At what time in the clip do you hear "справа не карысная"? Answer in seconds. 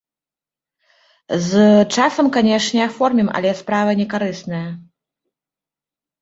3.61-4.63